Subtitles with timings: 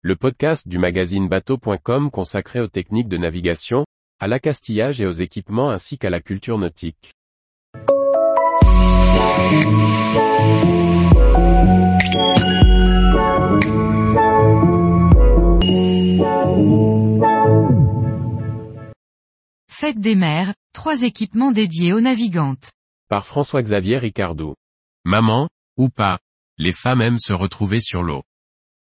[0.00, 3.84] le podcast du magazine bateau.com consacré aux techniques de navigation,
[4.20, 7.10] à l'accastillage et aux équipements ainsi qu'à la culture nautique.
[19.68, 22.70] Fête des mers, trois équipements dédiés aux navigantes.
[23.08, 24.54] Par François-Xavier Ricardou.
[25.04, 26.20] Maman, ou pas,
[26.56, 28.22] les femmes aiment se retrouver sur l'eau.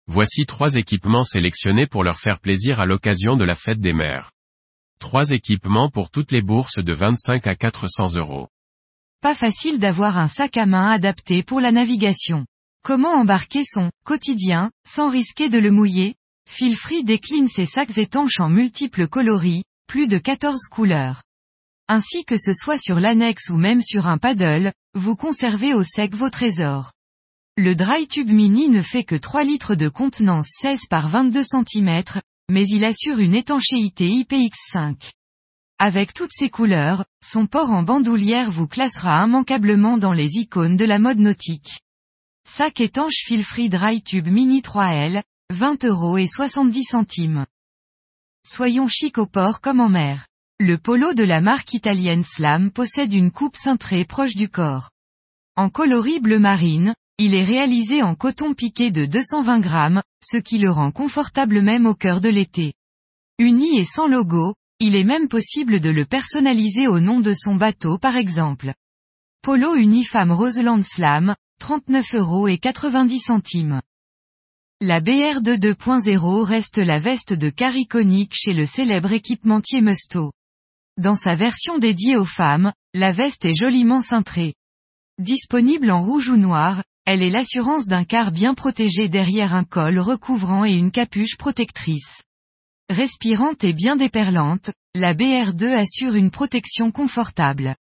[0.08, 4.30] Voici trois équipements sélectionnés pour leur faire plaisir à l'occasion de la fête des mers.
[5.00, 8.48] Trois équipements pour toutes les bourses de 25 à 400 euros.
[9.20, 12.46] Pas facile d'avoir un sac à main adapté pour la navigation.
[12.84, 16.14] Comment embarquer son quotidien, sans risquer de le mouiller?
[16.48, 21.24] Filfree décline ses sacs étanches en multiples coloris, plus de 14 couleurs.
[21.88, 26.14] Ainsi que ce soit sur l'annexe ou même sur un paddle, vous conservez au sec
[26.14, 26.92] vos trésors.
[27.58, 32.02] Le dry tube mini ne fait que 3 litres de contenance 16 par 22 cm,
[32.50, 35.12] mais il assure une étanchéité IPX5.
[35.78, 40.84] Avec toutes ses couleurs, son port en bandoulière vous classera immanquablement dans les icônes de
[40.84, 41.80] la mode nautique.
[42.46, 47.46] Sac étanche fil free dry tube mini 3L, 20 euros et 70 centimes.
[48.46, 50.26] Soyons chic au port comme en mer.
[50.60, 54.90] Le polo de la marque italienne Slam possède une coupe cintrée proche du corps.
[55.56, 60.58] En coloris bleu marine, il est réalisé en coton piqué de 220 grammes, ce qui
[60.58, 62.74] le rend confortable même au cœur de l'été.
[63.38, 67.54] Uni et sans logo, il est même possible de le personnaliser au nom de son
[67.54, 68.74] bateau par exemple.
[69.42, 73.80] Polo Unifam Roseland Slam, 39 euros et 90 centimes.
[74.82, 80.32] La BR2 2.0 reste la veste de car iconique chez le célèbre équipementier Musto.
[80.98, 84.54] Dans sa version dédiée aux femmes, la veste est joliment cintrée.
[85.18, 90.00] Disponible en rouge ou noir, elle est l'assurance d'un car bien protégé derrière un col
[90.00, 92.24] recouvrant et une capuche protectrice.
[92.90, 97.76] Respirante et bien déperlante, la BR2 assure une protection confortable.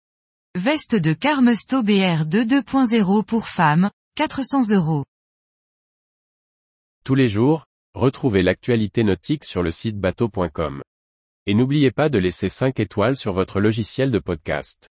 [0.57, 5.05] Veste de Carmesto BR2 2.0 pour femmes, 400 euros.
[7.03, 10.81] Tous les jours, retrouvez l'actualité nautique sur le site bateau.com.
[11.45, 14.89] Et n'oubliez pas de laisser 5 étoiles sur votre logiciel de podcast.